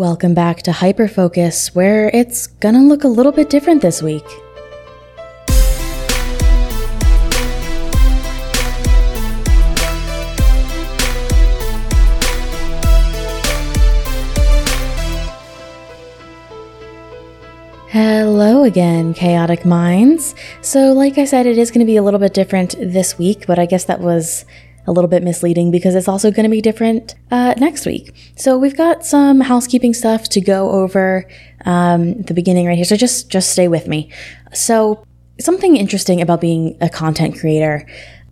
Welcome 0.00 0.32
back 0.32 0.62
to 0.62 0.70
Hyperfocus, 0.70 1.74
where 1.74 2.08
it's 2.14 2.46
gonna 2.46 2.82
look 2.82 3.04
a 3.04 3.06
little 3.06 3.32
bit 3.32 3.50
different 3.50 3.82
this 3.82 4.02
week. 4.02 4.24
Hello 17.88 18.64
again, 18.64 19.12
Chaotic 19.12 19.66
Minds. 19.66 20.34
So, 20.62 20.94
like 20.94 21.18
I 21.18 21.26
said, 21.26 21.44
it 21.44 21.58
is 21.58 21.70
going 21.70 21.80
to 21.80 21.84
be 21.84 21.96
a 21.96 22.02
little 22.02 22.20
bit 22.20 22.32
different 22.32 22.74
this 22.78 23.18
week, 23.18 23.46
but 23.46 23.58
I 23.58 23.66
guess 23.66 23.84
that 23.84 24.00
was 24.00 24.46
a 24.90 24.92
little 24.92 25.08
bit 25.08 25.22
misleading 25.22 25.70
because 25.70 25.94
it's 25.94 26.08
also 26.08 26.32
going 26.32 26.42
to 26.42 26.50
be 26.50 26.60
different 26.60 27.14
uh, 27.30 27.54
next 27.58 27.86
week. 27.86 28.12
So 28.36 28.58
we've 28.58 28.76
got 28.76 29.06
some 29.06 29.40
housekeeping 29.40 29.94
stuff 29.94 30.28
to 30.30 30.40
go 30.40 30.70
over 30.70 31.28
um, 31.64 32.20
the 32.22 32.34
beginning 32.34 32.66
right 32.66 32.74
here. 32.74 32.84
So 32.84 32.96
just 32.96 33.30
just 33.30 33.50
stay 33.50 33.68
with 33.68 33.86
me. 33.86 34.10
So 34.52 35.04
something 35.38 35.76
interesting 35.76 36.20
about 36.20 36.40
being 36.40 36.76
a 36.80 36.88
content 36.88 37.38
creator 37.38 37.86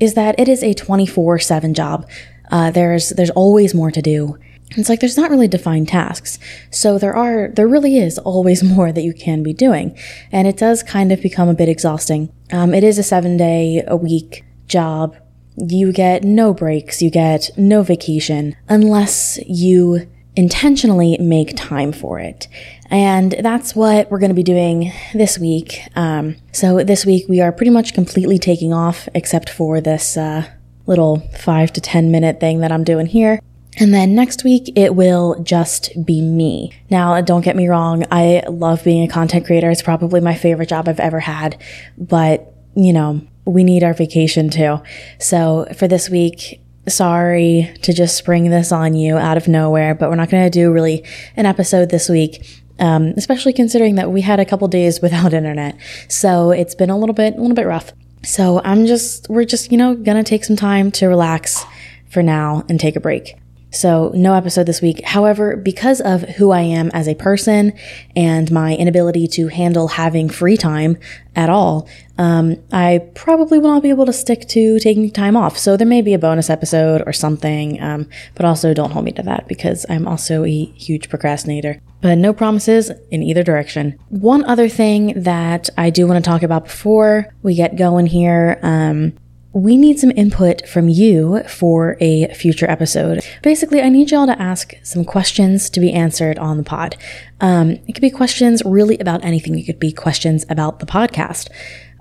is 0.00 0.14
that 0.14 0.38
it 0.40 0.48
is 0.48 0.62
a 0.64 0.74
24/7 0.74 1.72
job. 1.72 2.08
Uh, 2.50 2.72
there's 2.72 3.10
there's 3.10 3.30
always 3.30 3.72
more 3.72 3.92
to 3.92 4.02
do. 4.02 4.36
It's 4.76 4.88
like 4.88 5.00
there's 5.00 5.16
not 5.16 5.30
really 5.30 5.48
defined 5.48 5.88
tasks. 5.88 6.40
So 6.70 6.98
there 6.98 7.14
are 7.14 7.50
there 7.54 7.68
really 7.68 7.96
is 7.96 8.18
always 8.18 8.64
more 8.74 8.90
that 8.90 9.02
you 9.02 9.14
can 9.14 9.44
be 9.44 9.52
doing, 9.52 9.96
and 10.32 10.48
it 10.48 10.56
does 10.56 10.82
kind 10.82 11.12
of 11.12 11.22
become 11.22 11.48
a 11.48 11.54
bit 11.54 11.68
exhausting. 11.68 12.32
Um, 12.50 12.74
it 12.74 12.82
is 12.82 12.98
a 12.98 13.04
seven 13.04 13.36
day 13.36 13.84
a 13.86 13.96
week 13.96 14.44
job 14.66 15.14
you 15.56 15.92
get 15.92 16.24
no 16.24 16.54
breaks, 16.54 17.02
you 17.02 17.10
get 17.10 17.50
no 17.56 17.82
vacation 17.82 18.56
unless 18.68 19.38
you 19.46 20.08
intentionally 20.36 21.18
make 21.18 21.54
time 21.56 21.92
for 21.92 22.18
it. 22.18 22.48
And 22.88 23.34
that's 23.40 23.74
what 23.74 24.10
we're 24.10 24.18
going 24.18 24.30
to 24.30 24.34
be 24.34 24.42
doing 24.42 24.92
this 25.12 25.38
week. 25.38 25.82
Um, 25.96 26.36
so 26.52 26.82
this 26.82 27.04
week 27.04 27.26
we 27.28 27.40
are 27.40 27.52
pretty 27.52 27.70
much 27.70 27.94
completely 27.94 28.38
taking 28.38 28.72
off 28.72 29.08
except 29.14 29.50
for 29.50 29.80
this 29.80 30.16
uh, 30.16 30.48
little 30.86 31.20
five 31.38 31.72
to 31.74 31.80
10 31.80 32.10
minute 32.10 32.40
thing 32.40 32.60
that 32.60 32.72
I'm 32.72 32.84
doing 32.84 33.06
here. 33.06 33.40
And 33.76 33.94
then 33.94 34.14
next 34.14 34.42
week, 34.42 34.72
it 34.76 34.96
will 34.96 35.40
just 35.42 36.04
be 36.04 36.20
me. 36.20 36.72
Now, 36.90 37.20
don't 37.20 37.42
get 37.42 37.54
me 37.54 37.68
wrong. 37.68 38.04
I 38.10 38.42
love 38.48 38.82
being 38.82 39.04
a 39.04 39.12
content 39.12 39.46
creator. 39.46 39.70
It's 39.70 39.80
probably 39.80 40.20
my 40.20 40.34
favorite 40.34 40.68
job 40.68 40.88
I've 40.88 41.00
ever 41.00 41.20
had. 41.20 41.56
But, 41.96 42.52
you 42.74 42.92
know, 42.92 43.20
we 43.44 43.64
need 43.64 43.82
our 43.82 43.94
vacation 43.94 44.50
too. 44.50 44.80
So 45.18 45.66
for 45.76 45.88
this 45.88 46.08
week, 46.08 46.60
sorry 46.88 47.72
to 47.82 47.92
just 47.92 48.16
spring 48.16 48.50
this 48.50 48.72
on 48.72 48.94
you 48.94 49.16
out 49.16 49.36
of 49.36 49.48
nowhere, 49.48 49.94
but 49.94 50.08
we're 50.08 50.16
not 50.16 50.30
going 50.30 50.44
to 50.44 50.50
do 50.50 50.72
really 50.72 51.04
an 51.36 51.46
episode 51.46 51.90
this 51.90 52.08
week. 52.08 52.62
Um, 52.78 53.08
especially 53.18 53.52
considering 53.52 53.96
that 53.96 54.10
we 54.10 54.22
had 54.22 54.40
a 54.40 54.46
couple 54.46 54.66
days 54.66 55.02
without 55.02 55.34
internet. 55.34 55.76
So 56.08 56.50
it's 56.50 56.74
been 56.74 56.88
a 56.88 56.96
little 56.96 57.14
bit, 57.14 57.34
a 57.34 57.40
little 57.40 57.54
bit 57.54 57.66
rough. 57.66 57.92
So 58.22 58.62
I'm 58.64 58.86
just, 58.86 59.28
we're 59.28 59.44
just, 59.44 59.70
you 59.70 59.76
know, 59.76 59.94
gonna 59.94 60.24
take 60.24 60.44
some 60.44 60.56
time 60.56 60.90
to 60.92 61.06
relax 61.06 61.62
for 62.08 62.22
now 62.22 62.64
and 62.68 62.80
take 62.80 62.96
a 62.96 63.00
break. 63.00 63.39
So, 63.72 64.10
no 64.14 64.34
episode 64.34 64.66
this 64.66 64.82
week. 64.82 65.04
However, 65.04 65.56
because 65.56 66.00
of 66.00 66.22
who 66.22 66.50
I 66.50 66.62
am 66.62 66.90
as 66.92 67.06
a 67.06 67.14
person 67.14 67.72
and 68.16 68.50
my 68.50 68.74
inability 68.74 69.28
to 69.28 69.46
handle 69.46 69.88
having 69.88 70.28
free 70.28 70.56
time 70.56 70.98
at 71.36 71.48
all, 71.48 71.88
um, 72.18 72.56
I 72.72 73.08
probably 73.14 73.60
will 73.60 73.70
not 73.70 73.82
be 73.82 73.90
able 73.90 74.06
to 74.06 74.12
stick 74.12 74.48
to 74.48 74.80
taking 74.80 75.08
time 75.10 75.36
off. 75.36 75.56
So, 75.56 75.76
there 75.76 75.86
may 75.86 76.02
be 76.02 76.14
a 76.14 76.18
bonus 76.18 76.50
episode 76.50 77.04
or 77.06 77.12
something, 77.12 77.80
um, 77.80 78.08
but 78.34 78.44
also 78.44 78.74
don't 78.74 78.90
hold 78.90 79.04
me 79.04 79.12
to 79.12 79.22
that 79.22 79.46
because 79.46 79.86
I'm 79.88 80.08
also 80.08 80.44
a 80.44 80.64
huge 80.64 81.08
procrastinator. 81.08 81.80
But 82.00 82.18
no 82.18 82.32
promises 82.32 82.90
in 83.10 83.22
either 83.22 83.44
direction. 83.44 83.98
One 84.08 84.44
other 84.46 84.68
thing 84.68 85.22
that 85.22 85.70
I 85.78 85.90
do 85.90 86.08
want 86.08 86.24
to 86.24 86.28
talk 86.28 86.42
about 86.42 86.64
before 86.64 87.32
we 87.42 87.54
get 87.54 87.76
going 87.76 88.06
here, 88.06 88.58
um, 88.62 89.12
we 89.52 89.76
need 89.76 89.98
some 89.98 90.12
input 90.14 90.66
from 90.68 90.88
you 90.88 91.42
for 91.44 91.96
a 92.00 92.32
future 92.34 92.70
episode. 92.70 93.24
Basically, 93.42 93.80
I 93.80 93.88
need 93.88 94.10
y'all 94.10 94.26
to 94.26 94.40
ask 94.40 94.74
some 94.82 95.04
questions 95.04 95.68
to 95.70 95.80
be 95.80 95.92
answered 95.92 96.38
on 96.38 96.56
the 96.56 96.62
pod. 96.62 96.96
Um, 97.40 97.70
it 97.88 97.94
could 97.94 98.00
be 98.00 98.10
questions 98.10 98.62
really 98.64 98.98
about 98.98 99.24
anything. 99.24 99.58
It 99.58 99.64
could 99.64 99.80
be 99.80 99.92
questions 99.92 100.46
about 100.48 100.78
the 100.78 100.86
podcast, 100.86 101.48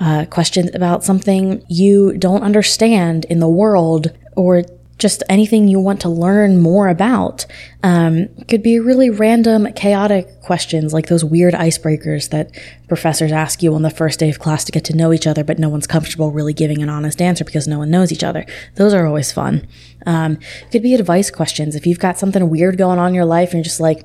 uh, 0.00 0.24
questions 0.30 0.70
about 0.74 1.04
something 1.04 1.62
you 1.68 2.16
don't 2.16 2.42
understand 2.42 3.26
in 3.26 3.40
the 3.40 3.48
world, 3.48 4.10
or 4.36 4.64
just 4.98 5.22
anything 5.28 5.66
you 5.66 5.80
want 5.80 6.00
to 6.02 6.08
learn 6.08 6.60
more 6.60 6.88
about. 6.88 7.46
Um, 7.82 8.28
could 8.48 8.62
be 8.62 8.78
really 8.78 9.10
random, 9.10 9.72
chaotic 9.74 10.40
questions 10.40 10.92
like 10.92 11.08
those 11.08 11.24
weird 11.24 11.54
icebreakers 11.54 12.30
that 12.30 12.56
professors 12.88 13.32
ask 13.32 13.62
you 13.62 13.74
on 13.74 13.82
the 13.82 13.90
first 13.90 14.20
day 14.20 14.30
of 14.30 14.38
class 14.38 14.64
to 14.64 14.72
get 14.72 14.84
to 14.84 14.96
know 14.96 15.12
each 15.12 15.26
other, 15.26 15.42
but 15.42 15.58
no 15.58 15.68
one's 15.68 15.86
comfortable 15.86 16.30
really 16.30 16.52
giving 16.52 16.82
an 16.82 16.88
honest 16.88 17.20
answer 17.20 17.44
because 17.44 17.66
no 17.66 17.78
one 17.78 17.90
knows 17.90 18.12
each 18.12 18.22
other. 18.22 18.46
Those 18.76 18.94
are 18.94 19.06
always 19.06 19.32
fun. 19.32 19.66
Um, 20.06 20.38
could 20.70 20.82
be 20.82 20.94
advice 20.94 21.30
questions. 21.30 21.74
If 21.74 21.86
you've 21.86 21.98
got 21.98 22.18
something 22.18 22.48
weird 22.48 22.78
going 22.78 22.98
on 22.98 23.08
in 23.08 23.14
your 23.14 23.24
life 23.24 23.48
and 23.48 23.58
you're 23.58 23.64
just 23.64 23.80
like, 23.80 24.02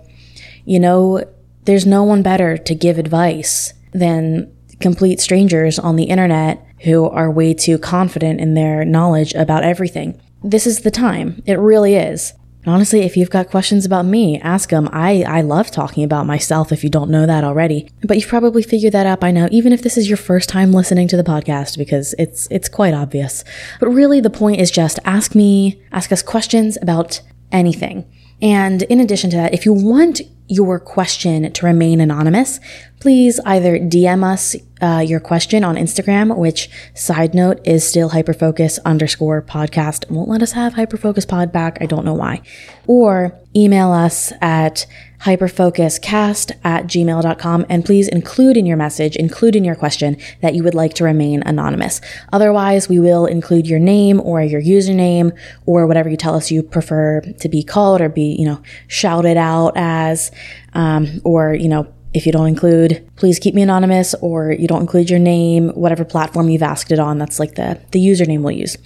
you 0.66 0.79
know, 0.79 1.23
there's 1.66 1.85
no 1.85 2.03
one 2.03 2.23
better 2.23 2.57
to 2.57 2.75
give 2.75 2.97
advice 2.97 3.73
than 3.94 4.51
complete 4.79 5.19
strangers 5.19 5.77
on 5.77 5.97
the 5.97 6.06
internet 6.06 6.66
who 6.83 7.07
are 7.09 7.29
way 7.29 7.53
too 7.53 7.77
confident 7.77 8.39
in 8.39 8.53
their 8.53 8.85
knowledge 8.85 9.33
about 9.35 9.63
everything 9.63 10.19
this 10.44 10.66
is 10.67 10.81
the 10.81 10.91
time. 10.91 11.41
It 11.45 11.59
really 11.59 11.95
is. 11.95 12.33
honestly, 12.66 13.01
if 13.01 13.17
you've 13.17 13.29
got 13.29 13.50
questions 13.50 13.85
about 13.85 14.05
me, 14.05 14.39
ask 14.41 14.69
them. 14.69 14.89
I, 14.91 15.23
I 15.23 15.41
love 15.41 15.72
talking 15.72 16.03
about 16.03 16.25
myself 16.25 16.72
if 16.72 16.83
you 16.83 16.89
don't 16.89 17.09
know 17.09 17.25
that 17.25 17.44
already. 17.44 17.89
But 18.03 18.17
you've 18.17 18.27
probably 18.27 18.61
figured 18.63 18.94
that 18.94 19.05
out 19.05 19.19
by 19.19 19.31
now, 19.31 19.47
even 19.51 19.73
if 19.73 19.81
this 19.81 19.97
is 19.97 20.07
your 20.07 20.17
first 20.17 20.50
time 20.50 20.72
listening 20.72 21.07
to 21.07 21.17
the 21.17 21.23
podcast, 21.23 21.77
because 21.77 22.13
it's, 22.19 22.47
it's 22.51 22.69
quite 22.69 22.94
obvious. 22.94 23.44
But 23.79 23.89
really, 23.89 24.19
the 24.22 24.29
point 24.29 24.59
is 24.59 24.72
just 24.72 25.00
ask 25.05 25.35
me, 25.35 25.81
ask 25.91 26.11
us 26.11 26.22
questions 26.22 26.77
about 26.81 27.21
anything. 27.51 28.06
And 28.41 28.83
in 28.83 29.00
addition 29.00 29.29
to 29.31 29.38
that, 29.38 29.53
if 29.53 29.66
you 29.66 29.73
want 29.73 30.21
your 30.50 30.80
question 30.80 31.52
to 31.54 31.66
remain 31.66 32.02
anonymous, 32.02 32.60
please 33.00 33.40
either 33.46 33.78
DM 33.78 34.24
us 34.24 34.56
uh, 34.82 35.04
your 35.06 35.20
question 35.20 35.64
on 35.64 35.76
Instagram, 35.76 36.36
which 36.38 36.70
side 36.94 37.34
note 37.34 37.60
is 37.66 37.88
still 37.88 38.10
hyperfocus 38.10 38.80
underscore 38.86 39.42
podcast. 39.42 40.10
Won't 40.10 40.30
let 40.30 40.42
us 40.42 40.54
have 40.54 40.74
hyperfocus 40.74 41.28
pod 41.28 41.52
back. 41.52 41.78
I 41.82 41.86
don't 41.86 42.06
know 42.06 42.14
why. 42.14 42.42
Or 42.88 43.38
email 43.56 43.92
us 43.92 44.32
at 44.42 44.86
hyperfocuscast 45.22 46.52
at 46.64 46.86
gmail.com 46.86 47.66
and 47.68 47.84
please 47.84 48.08
include 48.08 48.56
in 48.56 48.66
your 48.66 48.78
message, 48.78 49.18
include 49.18 49.56
in 49.56 49.66
your 49.66 49.76
question 49.76 50.16
that 50.42 50.56
you 50.56 50.64
would 50.64 50.74
like 50.74 50.94
to 50.94 51.04
remain 51.04 51.44
anonymous. 51.46 52.00
Otherwise, 52.31 52.88
we 52.88 53.00
will 53.00 53.26
include 53.26 53.68
your 53.68 53.80
name 53.80 54.22
or 54.22 54.42
your 54.42 54.62
username 54.62 55.38
or 55.66 55.86
whatever 55.88 56.10
you 56.10 56.16
tell 56.16 56.36
us 56.36 56.52
you 56.52 56.64
prefer 56.64 57.20
to 57.22 57.50
be 57.50 57.64
called 57.64 58.00
or 58.00 58.08
be, 58.08 58.36
you 58.40 58.46
know, 58.46 58.62
shouted 58.88 59.36
out 59.36 59.74
as, 59.76 60.31
um, 60.73 61.22
or, 61.23 61.53
you 61.53 61.69
know, 61.69 61.94
if 62.14 62.25
you 62.25 62.31
don't 62.31 62.47
include, 62.47 63.08
please 63.18 63.38
keep 63.38 63.53
me 63.53 63.62
anonymous 63.62 64.16
or 64.16 64.52
you 64.52 64.68
don't 64.68 64.81
include 64.81 65.09
your 65.09 65.20
name, 65.20 65.70
whatever 65.70 66.03
platform 66.03 66.50
you've 66.50 66.64
asked 66.64 66.92
it 66.92 67.00
on, 67.00 67.20
that's 67.20 67.40
like 67.40 67.56
the, 67.56 67.80
the 67.92 68.00
username 68.00 68.42
we'll 68.42 68.52
use. 68.52 68.78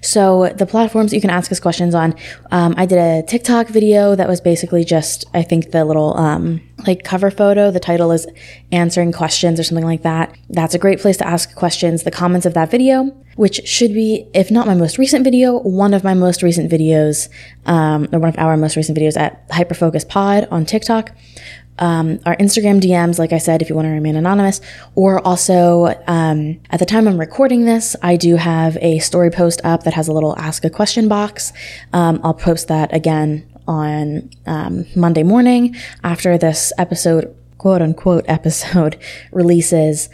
So 0.00 0.52
the 0.56 0.66
platforms 0.66 1.12
you 1.12 1.20
can 1.20 1.30
ask 1.30 1.50
us 1.50 1.58
questions 1.58 1.94
on, 1.94 2.14
um, 2.52 2.74
I 2.76 2.86
did 2.86 2.98
a 2.98 3.26
TikTok 3.26 3.68
video 3.68 4.14
that 4.14 4.28
was 4.28 4.40
basically 4.40 4.84
just, 4.84 5.24
I 5.34 5.42
think 5.42 5.72
the 5.72 5.84
little, 5.84 6.16
um, 6.16 6.60
like 6.86 7.02
cover 7.02 7.32
photo, 7.32 7.72
the 7.72 7.80
title 7.80 8.12
is 8.12 8.28
answering 8.70 9.10
questions 9.10 9.58
or 9.58 9.64
something 9.64 9.84
like 9.84 10.02
that. 10.02 10.36
That's 10.48 10.74
a 10.74 10.78
great 10.78 11.00
place 11.00 11.16
to 11.16 11.26
ask 11.26 11.56
questions. 11.56 12.04
The 12.04 12.12
comments 12.12 12.46
of 12.46 12.54
that 12.54 12.70
video, 12.70 13.06
which 13.34 13.66
should 13.66 13.92
be, 13.92 14.28
if 14.34 14.52
not 14.52 14.68
my 14.68 14.74
most 14.74 14.98
recent 14.98 15.24
video, 15.24 15.58
one 15.58 15.94
of 15.94 16.04
my 16.04 16.14
most 16.14 16.44
recent 16.44 16.70
videos, 16.70 17.28
um, 17.66 18.08
or 18.12 18.20
one 18.20 18.28
of 18.28 18.38
our 18.38 18.56
most 18.56 18.76
recent 18.76 18.96
videos 18.96 19.16
at 19.16 19.48
Hyperfocus 19.48 20.08
Pod 20.08 20.46
on 20.52 20.64
TikTok 20.64 21.10
um, 21.78 22.20
our 22.26 22.36
Instagram 22.36 22.80
DMs, 22.80 23.18
like 23.18 23.32
I 23.32 23.38
said, 23.38 23.62
if 23.62 23.68
you 23.68 23.74
want 23.74 23.86
to 23.86 23.90
remain 23.92 24.16
anonymous, 24.16 24.60
or 24.94 25.24
also 25.26 25.94
um, 26.06 26.60
at 26.70 26.78
the 26.78 26.86
time 26.86 27.06
I'm 27.06 27.18
recording 27.18 27.64
this, 27.64 27.94
I 28.02 28.16
do 28.16 28.36
have 28.36 28.76
a 28.80 28.98
story 28.98 29.30
post 29.30 29.60
up 29.64 29.84
that 29.84 29.94
has 29.94 30.08
a 30.08 30.12
little 30.12 30.38
ask 30.38 30.64
a 30.64 30.70
question 30.70 31.08
box. 31.08 31.52
Um, 31.92 32.20
I'll 32.22 32.34
post 32.34 32.68
that 32.68 32.92
again 32.94 33.48
on 33.66 34.30
um, 34.46 34.86
Monday 34.96 35.22
morning 35.22 35.76
after 36.02 36.38
this 36.38 36.72
episode, 36.78 37.34
quote 37.58 37.82
unquote 37.82 38.24
episode 38.28 38.98
releases. 39.32 40.08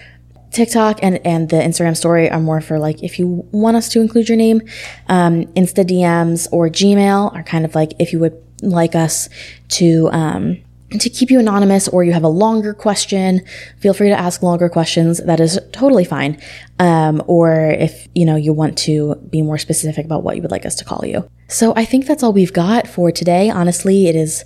TikTok 0.50 1.00
and, 1.02 1.18
and 1.26 1.48
the 1.48 1.56
Instagram 1.56 1.96
story 1.96 2.30
are 2.30 2.38
more 2.38 2.60
for 2.60 2.78
like 2.78 3.02
if 3.02 3.18
you 3.18 3.44
want 3.50 3.76
us 3.76 3.88
to 3.88 4.00
include 4.00 4.28
your 4.28 4.38
name. 4.38 4.62
Um, 5.08 5.46
Insta 5.54 5.84
DMs 5.84 6.46
or 6.52 6.68
Gmail 6.68 7.34
are 7.34 7.42
kind 7.42 7.64
of 7.64 7.74
like 7.74 7.92
if 7.98 8.12
you 8.12 8.20
would 8.20 8.40
like 8.62 8.94
us 8.94 9.28
to 9.70 10.08
um, 10.12 10.62
to 11.00 11.10
keep 11.10 11.30
you 11.30 11.38
anonymous 11.38 11.88
or 11.88 12.04
you 12.04 12.12
have 12.12 12.24
a 12.24 12.28
longer 12.28 12.74
question, 12.74 13.42
feel 13.78 13.94
free 13.94 14.08
to 14.08 14.18
ask 14.18 14.42
longer 14.42 14.68
questions. 14.68 15.18
That 15.18 15.40
is 15.40 15.58
totally 15.72 16.04
fine. 16.04 16.40
Um, 16.78 17.22
or 17.26 17.70
if, 17.70 18.08
you 18.14 18.24
know, 18.24 18.36
you 18.36 18.52
want 18.52 18.78
to 18.78 19.14
be 19.30 19.42
more 19.42 19.58
specific 19.58 20.04
about 20.04 20.22
what 20.22 20.36
you 20.36 20.42
would 20.42 20.50
like 20.50 20.66
us 20.66 20.74
to 20.76 20.84
call 20.84 21.04
you. 21.04 21.28
So 21.48 21.72
I 21.76 21.84
think 21.84 22.06
that's 22.06 22.22
all 22.22 22.32
we've 22.32 22.52
got 22.52 22.88
for 22.88 23.12
today. 23.12 23.50
Honestly, 23.50 24.06
it 24.06 24.14
has 24.14 24.44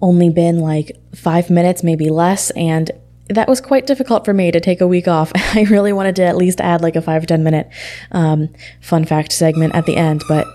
only 0.00 0.30
been 0.30 0.60
like 0.60 0.96
five 1.14 1.50
minutes, 1.50 1.82
maybe 1.82 2.08
less, 2.10 2.50
and 2.50 2.90
that 3.28 3.48
was 3.48 3.60
quite 3.60 3.86
difficult 3.86 4.24
for 4.24 4.32
me 4.32 4.50
to 4.50 4.60
take 4.60 4.80
a 4.80 4.86
week 4.86 5.08
off. 5.08 5.32
I 5.54 5.62
really 5.64 5.92
wanted 5.92 6.16
to 6.16 6.24
at 6.24 6.36
least 6.36 6.60
add 6.60 6.80
like 6.80 6.96
a 6.96 7.02
five 7.02 7.22
or 7.22 7.26
10 7.26 7.42
minute 7.42 7.68
um, 8.12 8.48
fun 8.80 9.04
fact 9.04 9.32
segment 9.32 9.74
at 9.74 9.86
the 9.86 9.96
end, 9.96 10.22
but 10.28 10.46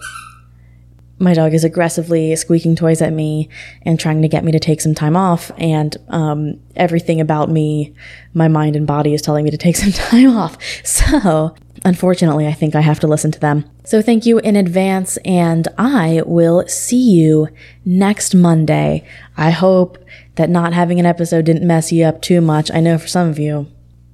my 1.24 1.34
dog 1.34 1.54
is 1.54 1.64
aggressively 1.64 2.36
squeaking 2.36 2.76
toys 2.76 3.02
at 3.02 3.14
me 3.14 3.50
and 3.84 4.00
trying 4.00 4.22
to 4.22 4.28
get 4.28 4.44
me 4.44 4.52
to 4.52 4.60
take 4.60 4.82
some 4.82 4.94
time 4.94 5.16
off. 5.16 5.52
And 5.58 5.96
um, 6.10 6.60
everything 6.76 7.22
about 7.22 7.50
me, 7.50 7.94
my 8.34 8.48
mind 8.48 8.76
and 8.76 8.86
body 8.86 9.14
is 9.14 9.22
telling 9.22 9.44
me 9.44 9.52
to 9.52 9.58
take 9.58 9.76
some 9.84 9.92
time 9.92 10.36
off. 10.36 10.58
So, 10.84 11.56
unfortunately, 11.86 12.48
I 12.48 12.54
think 12.54 12.76
I 12.76 12.82
have 12.82 13.00
to 13.00 13.08
listen 13.08 13.32
to 13.32 13.40
them. 13.40 13.66
So, 13.84 14.02
thank 14.02 14.26
you 14.26 14.40
in 14.40 14.56
advance. 14.56 15.18
And 15.26 15.68
I 15.78 16.22
will 16.26 16.68
see 16.68 17.12
you 17.12 17.48
next 17.86 18.36
Monday. 18.36 19.08
I 19.38 19.52
hope 19.52 19.98
that 20.36 20.50
not 20.50 20.74
having 20.74 21.00
an 21.00 21.06
episode 21.06 21.46
didn't 21.46 21.68
mess 21.68 21.92
you 21.92 22.06
up 22.06 22.22
too 22.22 22.42
much. 22.42 22.70
I 22.72 22.80
know 22.80 22.98
for 22.98 23.08
some 23.08 23.30
of 23.30 23.40
you, 23.40 23.68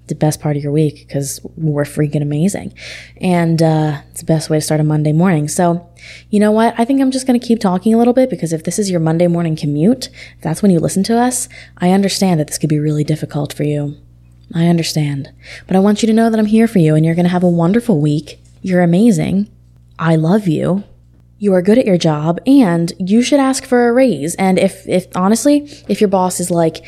the 0.10 0.16
best 0.16 0.42
part 0.42 0.58
of 0.58 0.64
your 0.64 0.72
week 0.72 1.08
because 1.08 1.40
we're 1.56 1.86
freaking 1.86 2.22
amazing. 2.22 2.74
And 3.22 3.62
uh, 3.62 4.02
it's 4.12 4.20
the 4.20 4.26
best 4.26 4.50
way 4.50 4.58
to 4.58 4.62
start 4.62 4.82
a 4.82 4.84
Monday 4.84 5.14
morning. 5.14 5.48
So, 5.48 5.90
you 6.30 6.40
know 6.40 6.52
what? 6.52 6.76
I 6.78 6.86
think 6.86 7.02
I'm 7.02 7.12
just 7.12 7.26
going 7.26 7.40
to 7.40 7.46
keep 7.46 7.60
talking 7.60 7.94
a 7.94 7.98
little 7.98 8.14
bit 8.14 8.30
because 8.30 8.52
if 8.52 8.64
this 8.64 8.78
is 8.78 8.92
your 8.92 9.00
Monday 9.00 9.28
morning 9.28 9.56
commute, 9.56 10.10
that's 10.42 10.62
when 10.62 10.72
you 10.72 10.80
listen 10.80 11.04
to 11.04 11.18
us, 11.18 11.48
I 11.78 11.92
understand 11.92 12.40
that 12.40 12.48
this 12.48 12.58
could 12.58 12.70
be 12.70 12.80
really 12.80 13.04
difficult 13.04 13.54
for 13.54 13.64
you. 13.64 13.96
I 14.54 14.68
understand. 14.68 15.32
But 15.68 15.76
I 15.76 15.80
want 15.80 16.02
you 16.02 16.08
to 16.08 16.14
know 16.14 16.30
that 16.30 16.40
I'm 16.40 16.46
here 16.46 16.68
for 16.68 16.80
you 16.80 16.96
and 16.96 17.06
you're 17.06 17.16
going 17.16 17.26
to 17.26 17.32
have 17.32 17.44
a 17.44 17.50
wonderful 17.50 18.02
week. 18.02 18.40
You're 18.62 18.82
amazing. 18.82 19.50
I 19.98 20.16
love 20.16 20.48
you. 20.48 20.84
You 21.38 21.54
are 21.54 21.62
good 21.62 21.78
at 21.78 21.86
your 21.86 21.98
job 21.98 22.40
and 22.46 22.92
you 23.00 23.22
should 23.22 23.40
ask 23.40 23.66
for 23.66 23.88
a 23.88 23.94
raise. 23.94 24.36
And 24.36 24.60
if, 24.60 24.88
if 24.88 25.08
honestly, 25.16 25.70
if 25.88 26.02
your 26.02 26.10
boss 26.10 26.40
is 26.40 26.52
like, 26.52 26.84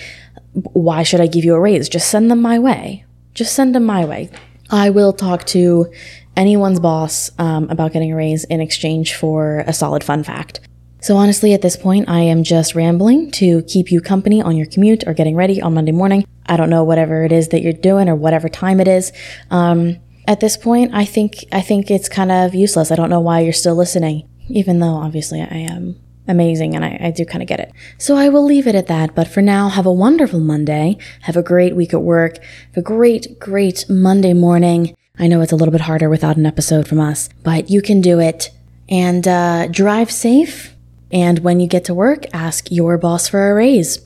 why 0.53 1.03
should 1.03 1.21
I 1.21 1.27
give 1.27 1.45
you 1.45 1.56
a 1.56 1.59
raise? 1.59 1.88
Just 1.88 2.09
send 2.09 2.29
them 2.29 2.41
my 2.41 2.59
way 2.59 3.06
just 3.33 3.54
send 3.56 3.75
them 3.75 3.86
my 3.86 4.06
way. 4.06 4.30
I 4.69 4.89
will 4.89 5.13
talk 5.13 5.45
to 5.48 5.92
anyone's 6.38 6.80
boss 6.80 7.31
um, 7.38 7.69
about 7.69 7.94
getting 7.94 8.12
a 8.12 8.16
raise 8.16 8.44
in 8.45 8.62
exchange 8.62 9.16
for 9.16 9.60
a 9.68 9.74
solid 9.74 10.04
fun 10.04 10.24
fact. 10.24 10.62
So 11.01 11.18
honestly, 11.18 11.54
at 11.54 11.62
this 11.62 11.75
point, 11.75 12.07
I 12.10 12.19
am 12.19 12.44
just 12.44 12.75
rambling 12.75 13.31
to 13.31 13.63
keep 13.63 13.92
you 13.92 14.01
company 14.01 14.42
on 14.42 14.56
your 14.56 14.68
commute 14.68 15.06
or 15.07 15.13
getting 15.13 15.36
ready 15.36 15.62
on 15.62 15.74
Monday 15.74 15.92
morning. 15.92 16.25
I 16.45 16.57
don't 16.57 16.69
know 16.69 16.83
whatever 16.83 17.24
it 17.24 17.31
is 17.31 17.50
that 17.50 17.62
you're 17.62 17.74
doing 17.74 18.07
or 18.07 18.16
whatever 18.16 18.48
time 18.48 18.80
it 18.80 18.88
is. 18.88 19.12
Um, 19.50 19.98
at 20.27 20.39
this 20.39 20.57
point, 20.57 20.92
I 20.94 21.06
think 21.06 21.45
I 21.51 21.62
think 21.62 21.89
it's 21.89 22.07
kind 22.07 22.31
of 22.31 22.54
useless. 22.54 22.92
I 22.92 22.95
don't 22.95 23.10
know 23.10 23.19
why 23.19 23.39
you're 23.39 23.51
still 23.51 23.75
listening, 23.75 24.30
even 24.48 24.80
though 24.80 24.94
obviously 24.94 25.42
I 25.42 25.48
am 25.48 26.00
amazing 26.27 26.75
and 26.75 26.85
I, 26.85 26.97
I 27.01 27.12
do 27.12 27.25
kind 27.25 27.41
of 27.41 27.47
get 27.47 27.59
it. 27.59 27.71
So 27.97 28.15
I 28.15 28.29
will 28.29 28.45
leave 28.45 28.68
it 28.68 28.75
at 28.75 28.88
that. 28.88 29.15
But 29.15 29.27
for 29.27 29.41
now, 29.41 29.69
have 29.69 29.85
a 29.85 29.94
wonderful 29.94 30.39
Monday. 30.39 30.97
Have 31.21 31.38
a 31.38 31.44
great 31.44 31.75
week 31.75 31.94
at 31.94 32.01
work. 32.01 32.38
Have 32.73 32.77
a 32.77 32.81
great, 32.81 33.39
great 33.39 33.85
Monday 33.89 34.33
morning. 34.33 34.95
I 35.19 35.27
know 35.27 35.41
it's 35.41 35.51
a 35.51 35.56
little 35.56 35.71
bit 35.71 35.81
harder 35.81 36.09
without 36.09 36.38
an 36.38 36.45
episode 36.45 36.88
from 36.88 37.00
us, 37.00 37.29
but 37.44 37.69
you 37.69 37.81
can 37.81 38.01
do 38.01 38.19
it. 38.19 38.50
And 38.89 39.27
uh, 39.27 39.68
drive 39.68 40.12
safe. 40.12 40.75
And 41.12 41.39
when 41.39 41.59
you 41.59 41.68
get 41.68 41.85
to 41.85 41.94
work, 41.94 42.25
ask 42.33 42.71
your 42.71 42.97
boss 42.97 43.27
for 43.27 43.51
a 43.51 43.53
raise. 43.53 44.00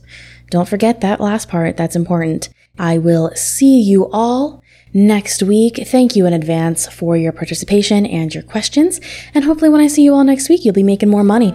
Don't 0.50 0.70
forget 0.70 1.02
that 1.02 1.20
last 1.20 1.50
part. 1.50 1.78
That's 1.78 1.96
important. 1.96 2.50
I 2.78 2.98
will 2.98 3.32
see 3.36 3.80
you 3.82 4.10
all 4.12 4.64
next 4.94 5.44
week. 5.44 5.82
Thank 5.86 6.16
you 6.16 6.26
in 6.26 6.34
advance 6.34 6.88
for 6.88 7.18
your 7.18 7.32
participation 7.32 8.06
and 8.06 8.34
your 8.34 8.44
questions. 8.44 9.00
And 9.34 9.44
hopefully, 9.46 9.70
when 9.70 9.82
I 9.82 9.88
see 9.88 10.04
you 10.04 10.14
all 10.14 10.24
next 10.24 10.50
week, 10.50 10.66
you'll 10.66 10.74
be 10.74 10.84
making 10.84 11.10
more 11.10 11.24
money. 11.24 11.54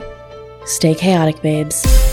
Stay 0.64 0.94
chaotic, 0.94 1.40
babes. 1.42 2.09